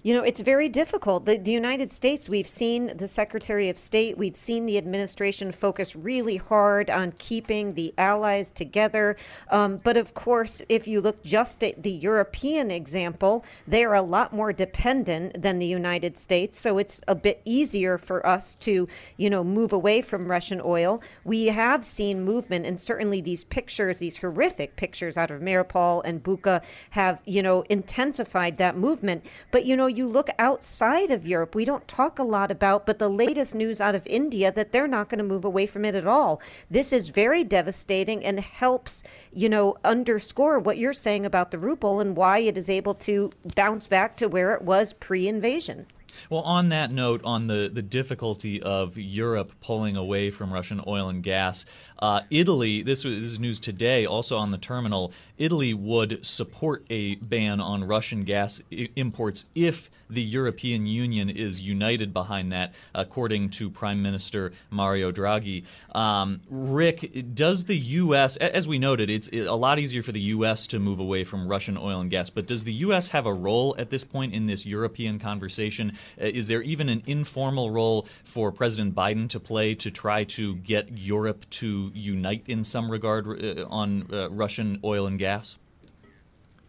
[0.03, 1.27] You know, it's very difficult.
[1.27, 5.95] The, the, United States, we've seen the Secretary of State, we've seen the administration focus
[5.95, 9.17] really hard on keeping the allies together.
[9.51, 14.03] Um, but of course, if you look just at the European example, they are a
[14.03, 16.59] lot more dependent than the United States.
[16.59, 21.01] So it's a bit easier for us to, you know, move away from Russian oil.
[21.23, 26.25] We have seen movement, and certainly these pictures, these horrific pictures out of Mariupol and
[26.25, 29.25] Bucha, have, you know, intensified that movement.
[29.53, 32.99] But, you know, you look outside of Europe, we don't talk a lot about, but
[32.99, 35.95] the latest news out of India that they're not going to move away from it
[35.95, 36.41] at all.
[36.71, 42.01] This is very devastating and helps, you know, underscore what you're saying about the ruble
[42.01, 45.87] and why it is able to bounce back to where it was pre invasion.
[46.31, 51.09] Well, on that note, on the, the difficulty of Europe pulling away from Russian oil
[51.09, 51.65] and gas,
[51.99, 56.85] uh, Italy, this, was, this is news today, also on the terminal, Italy would support
[56.91, 62.75] a ban on Russian gas I- imports if the European Union is united behind that,
[62.95, 65.65] according to Prime Minister Mario Draghi.
[65.95, 70.67] Um, Rick, does the U.S., as we noted, it's a lot easier for the U.S.
[70.69, 73.09] to move away from Russian oil and gas, but does the U.S.
[73.09, 75.93] have a role at this point in this European conversation?
[76.21, 80.57] Uh, is there even an informal role for President Biden to play to try to
[80.57, 85.59] get Europe to unite in some regard uh, on uh, Russian oil and gas?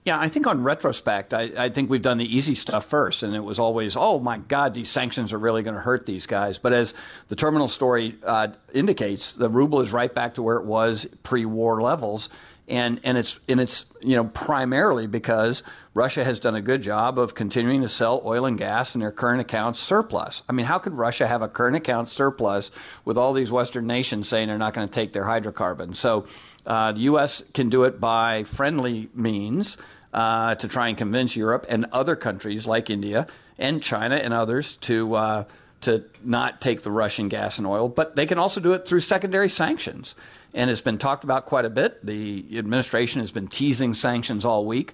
[0.06, 3.24] Yeah, I think on retrospect, I, I, think we've done the easy stuff first.
[3.24, 6.26] And it was always, oh my God, these sanctions are really going to hurt these
[6.26, 6.58] guys.
[6.58, 6.94] But as
[7.30, 11.46] the terminal story uh, indicates, the ruble is right back to where it was pre
[11.46, 12.28] war levels.
[12.68, 17.20] And, and it's and it's you know primarily because Russia has done a good job
[17.20, 20.44] of continuing to sell oil and gas in their current accounts surplus.
[20.48, 22.72] I mean, how could Russia have a current account surplus
[23.04, 26.00] with all these Western nations saying they're not going to take their hydrocarbons?
[26.00, 26.26] So
[26.66, 27.44] uh, the U.S.
[27.54, 29.78] can do it by friendly means
[30.14, 34.78] uh, to try and convince Europe and other countries like India and China and others
[34.78, 35.44] to uh,
[35.82, 39.02] to not take the Russian gas and oil, but they can also do it through
[39.02, 40.16] secondary sanctions.
[40.54, 42.06] And it's been talked about quite a bit.
[42.06, 44.94] The administration has been teasing sanctions all week,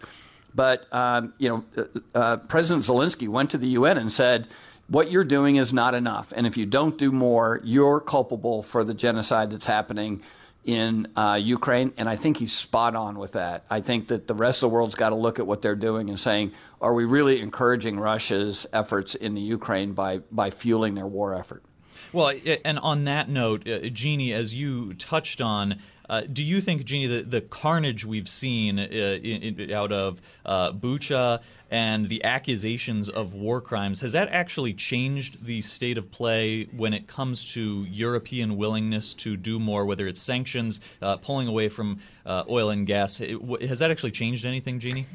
[0.56, 4.48] but um, you know, uh, uh President Zelensky went to the UN and said.
[4.92, 6.34] What you're doing is not enough.
[6.36, 10.24] And if you don't do more, you're culpable for the genocide that's happening
[10.66, 13.66] in uh, Ukraine, and I think he's spot on with that.
[13.70, 16.10] I think that the rest of the world's got to look at what they're doing
[16.10, 16.52] and saying,
[16.82, 21.64] are we really encouraging Russia's efforts in the Ukraine by by fueling their war effort?
[22.12, 22.34] Well,
[22.66, 25.78] and on that note, uh, Jeanne, as you touched on,
[26.10, 30.20] uh, do you think, Jeanne, the, the carnage we've seen uh, in, in, out of
[30.44, 36.10] uh, Bucha and the accusations of war crimes, has that actually changed the state of
[36.10, 41.48] play when it comes to European willingness to do more, whether it's sanctions, uh, pulling
[41.48, 43.22] away from uh, oil and gas?
[43.22, 45.06] It, has that actually changed anything, Jeanne?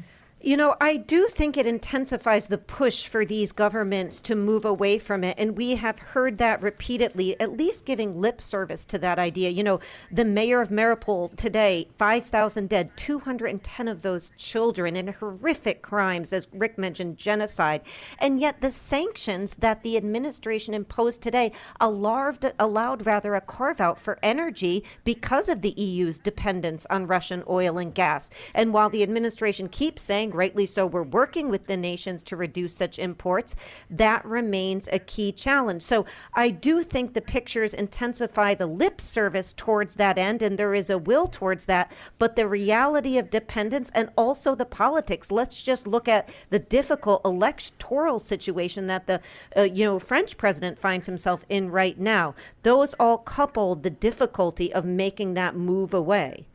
[0.41, 4.99] You know, I do think it intensifies the push for these governments to move away
[4.99, 5.39] from it.
[5.39, 9.49] And we have heard that repeatedly, at least giving lip service to that idea.
[9.49, 9.79] You know,
[10.11, 16.49] the mayor of Mariupol today, 5,000 dead, 210 of those children in horrific crimes, as
[16.53, 17.81] Rick mentioned, genocide.
[18.19, 23.97] And yet the sanctions that the administration imposed today allowed, allowed rather a carve out
[23.97, 28.29] for energy because of the EU's dependence on Russian oil and gas.
[28.53, 32.73] And while the administration keeps saying, rightly so, we're working with the nations to reduce
[32.73, 33.55] such imports.
[33.89, 35.81] That remains a key challenge.
[35.81, 40.73] So I do think the pictures intensify the lip service towards that end, and there
[40.73, 41.91] is a will towards that.
[42.17, 45.31] But the reality of dependence and also the politics.
[45.31, 49.21] Let's just look at the difficult electoral situation that the
[49.55, 52.35] uh, you know French president finds himself in right now.
[52.63, 56.47] Those all couple the difficulty of making that move away.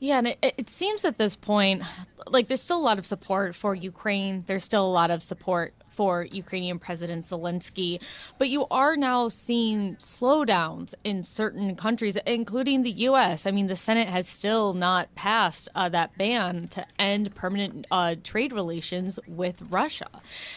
[0.00, 1.82] Yeah, and it, it, seems at this point,
[2.28, 4.44] like there's still a lot of support for Ukraine.
[4.46, 8.00] There's still a lot of support for Ukrainian President Zelensky,
[8.38, 13.46] but you are now seeing slowdowns in certain countries, including the U.S.
[13.46, 18.14] I mean, the Senate has still not passed uh, that ban to end permanent uh,
[18.22, 20.08] trade relations with Russia,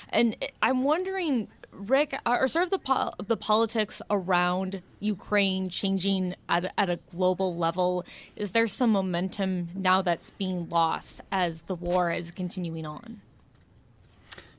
[0.10, 6.74] and I'm wondering Rick, are sort of the po- the politics around Ukraine changing at,
[6.78, 8.06] at a global level?
[8.36, 13.22] Is there some momentum now that's being lost as the war is continuing on?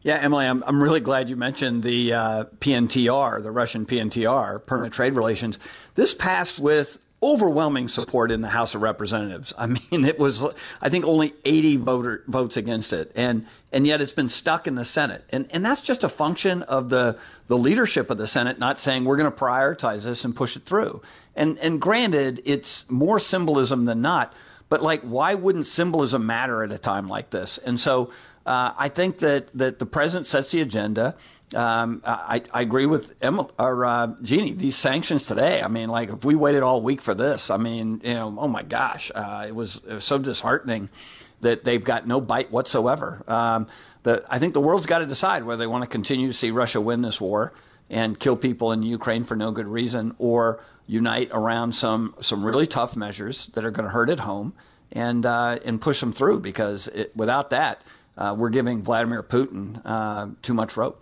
[0.03, 4.93] Yeah, Emily, I'm, I'm really glad you mentioned the uh, PNTR, the Russian PNTR, permanent
[4.93, 5.61] trade relations.
[5.95, 9.53] This passed with overwhelming support in the House of Representatives.
[9.57, 10.43] I mean, it was,
[10.81, 14.75] I think, only 80 voter, votes against it, and and yet it's been stuck in
[14.75, 17.17] the Senate, and and that's just a function of the
[17.47, 20.65] the leadership of the Senate not saying we're going to prioritize this and push it
[20.65, 21.03] through.
[21.37, 24.33] And and granted, it's more symbolism than not,
[24.69, 27.59] but like, why wouldn't symbolism matter at a time like this?
[27.59, 28.11] And so.
[28.45, 31.17] Uh, I think that, that the president sets the agenda
[31.55, 34.57] um, I, I, agree with Emma or uh, Jeanne.
[34.57, 35.63] These sanctions today.
[35.63, 38.49] I mean, like if we waited all week for this, I mean, you know, oh
[38.49, 40.89] my gosh, uh, it, was, it was so disheartening
[41.41, 43.23] that they've got no bite whatsoever.
[43.27, 43.67] Um,
[44.03, 46.51] the, I think the world's got to decide whether they want to continue to see
[46.51, 47.53] Russia win this war
[47.91, 52.67] and kill people in Ukraine for no good reason, or unite around some some really
[52.67, 54.55] tough measures that are going to hurt at home
[54.93, 56.41] and uh, and push them through.
[56.41, 57.83] Because it, without that,
[58.17, 61.02] uh, we're giving Vladimir Putin uh, too much rope.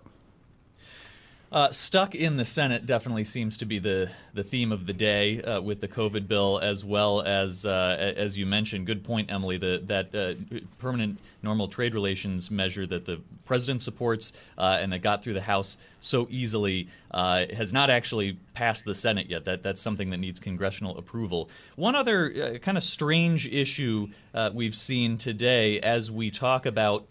[1.53, 5.43] Uh, stuck in the Senate definitely seems to be the, the theme of the day
[5.43, 8.87] uh, with the COVID bill, as well as uh, as you mentioned.
[8.87, 9.57] Good point, Emily.
[9.57, 15.01] The, that uh, permanent normal trade relations measure that the president supports uh, and that
[15.01, 19.45] got through the House so easily uh, has not actually passed the Senate yet.
[19.45, 21.51] That that's something that needs congressional approval.
[21.75, 24.07] One other kind of strange issue
[24.53, 27.07] we've seen today, as we talk about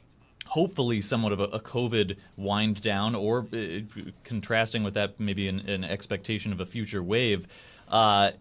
[0.49, 3.79] hopefully somewhat of a, a COVID wind down, or uh,
[4.23, 7.47] contrasting with that, maybe an, an, expectation of a future wave.
[7.87, 8.31] Uh,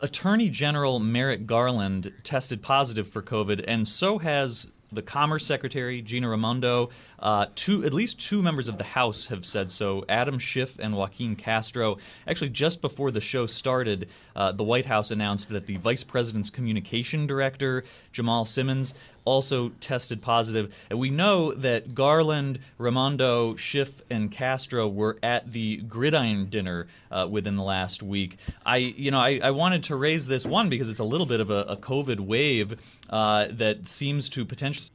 [0.00, 6.28] Attorney General Merrick Garland tested positive for COVID, and so has the Commerce Secretary Gina
[6.28, 6.90] Raimondo.
[7.18, 10.04] Uh, two, at least two members of the House have said so.
[10.08, 11.98] Adam Schiff and Joaquin Castro.
[12.26, 16.50] Actually, just before the show started, uh, the White House announced that the Vice President's
[16.50, 18.94] Communication Director Jamal Simmons
[19.26, 20.74] also tested positive.
[20.88, 27.28] And we know that Garland, Raimondo, Schiff, and Castro were at the Gridiron dinner uh,
[27.30, 28.38] within the last week.
[28.64, 31.40] I, you know, I, I, wanted to raise this one because it's a little bit
[31.40, 32.76] of a, a COVID wave
[33.10, 34.90] uh, that seems to potentially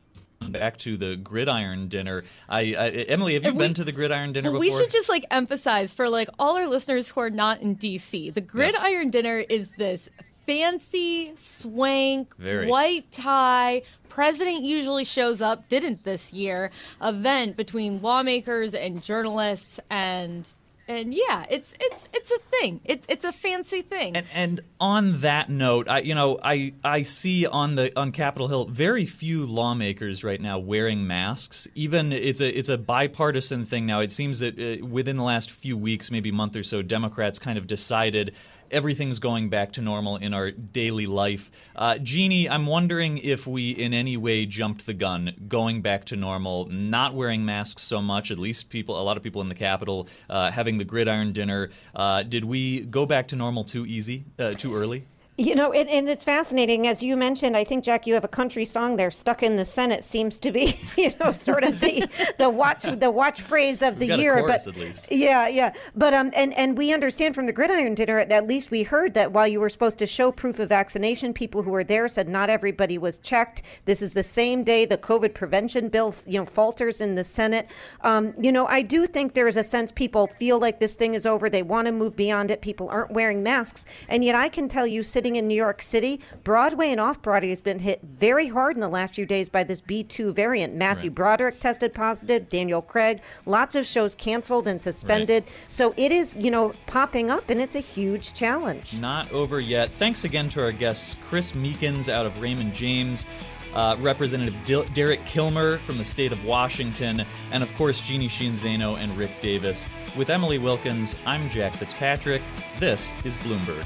[0.50, 2.24] back to the gridiron dinner.
[2.50, 4.60] I, I Emily, have you we, been to the gridiron dinner before?
[4.60, 8.34] We should just like emphasize for like all our listeners who are not in DC.
[8.34, 9.12] The gridiron yes.
[9.12, 10.10] dinner is this
[10.46, 12.68] fancy, swank, Very.
[12.68, 16.72] white tie, president usually shows up, didn't this year,
[17.02, 20.48] event between lawmakers and journalists and
[20.88, 22.82] and yeah, it's it's it's a thing.
[22.84, 24.18] It's it's a fancy thing.
[24.18, 28.50] And, and on that note, I you know I I see on the on Capitol
[28.50, 31.68] Hill very few lawmakers right now wearing masks.
[31.76, 34.02] Even it's a it's a bipartisan thing now.
[34.02, 37.58] It seems that uh, within the last few weeks, maybe month or so, Democrats kind
[37.58, 38.34] of decided
[38.72, 41.52] everything's going back to normal in our daily life.
[41.76, 46.16] Uh, Jeanne, I'm wondering if we in any way jumped the gun going back to
[46.16, 49.56] normal, not wearing masks so much, at least people, a lot of people in the
[49.56, 51.70] Capitol uh, having the gridiron dinner.
[51.94, 55.06] Uh, did we go back to normal too easy, uh, too early?
[55.42, 56.86] You know, and, and, it's fascinating.
[56.86, 59.66] As you mentioned, I think, Jack, you have a country song there, Stuck in the
[59.66, 63.98] Senate, seems to be, you know, sort of the, the watch the watch phrase of
[63.98, 64.38] the year.
[64.38, 65.74] Chorus, but Yeah, yeah.
[65.96, 69.32] But um and, and we understand from the gridiron dinner, at least we heard that
[69.32, 72.52] while you were supposed to show proof of vaccination, people who were there said not
[72.52, 73.64] everybody was checked.
[73.86, 77.68] This is the same day the COVID prevention bill, you know, falters in the Senate.
[78.02, 81.16] Um, you know, I do think there is a sense people feel like this thing
[81.16, 81.50] is over.
[81.50, 82.62] They want to move beyond it.
[82.62, 83.86] People aren't wearing masks.
[84.08, 87.50] And yet I can tell you sitting in New York City, Broadway and off Broadway
[87.50, 90.76] has been hit very hard in the last few days by this B2 variant.
[90.76, 91.16] Matthew right.
[91.16, 95.44] Broderick tested positive, Daniel Craig, lots of shows canceled and suspended.
[95.44, 95.54] Right.
[95.70, 99.00] So it is, you know, popping up and it's a huge challenge.
[99.00, 99.90] Not over yet.
[99.90, 103.26] Thanks again to our guests, Chris Meekins out of Raymond James.
[103.74, 108.56] Uh, Representative D- Derek Kilmer from the state of Washington, and of course, Jeanne Sheehan
[108.56, 109.86] Zaino and Rick Davis.
[110.18, 112.42] With Emily Wilkins, I'm Jack Fitzpatrick.
[112.80, 113.86] This is Bloomberg.